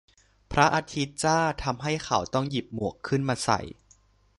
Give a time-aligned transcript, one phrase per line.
[0.51, 3.61] พระอาทิตย์จ้าทำให้เขาต้องหยิบหมวกขึ้นมาใส่